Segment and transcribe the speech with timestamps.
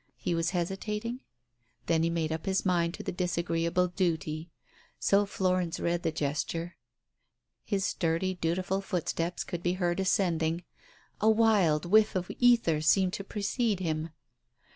[0.17, 1.19] He was hesitating?...
[1.85, 4.49] Then he made up his mind to the disagreeable duty.
[4.97, 6.75] So Florence read the gesture.
[7.63, 10.63] His sturdy dutiful footsteps could be heard ascending...
[11.19, 14.09] a wild whiff of ether seemed to precede l\im